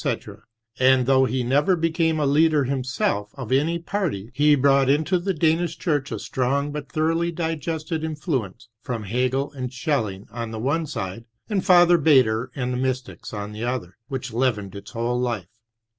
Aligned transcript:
—and, 0.79 1.05
though 1.05 1.25
he 1.25 1.43
never 1.43 1.75
became 1.75 2.19
a 2.19 2.25
leader 2.25 2.63
himself 2.63 3.29
of 3.35 3.51
any 3.51 3.77
party, 3.77 4.31
he 4.33 4.55
brought 4.55 4.89
into 4.89 5.19
the 5.19 5.31
Danish 5.31 5.77
Church 5.77 6.11
a 6.11 6.17
strong 6.17 6.71
but 6.71 6.91
thoroughly 6.91 7.31
di 7.31 7.55
gested 7.55 8.03
influence 8.03 8.67
from 8.81 9.03
Hegel 9.03 9.51
and 9.51 9.71
Schelling 9.71 10.25
on 10.31 10.49
the 10.49 10.57
one 10.59 10.87
side, 10.87 11.25
and 11.49 11.63
Fr. 11.63 11.73
BaiSer 11.97 12.47
and 12.55 12.73
the 12.73 12.77
mystics 12.77 13.31
on 13.31 13.51
the 13.51 13.63
other, 13.63 13.95
which 14.07 14.33
leavened 14.33 14.73
its 14.73 14.89
whole 14.89 15.19
life. 15.19 15.59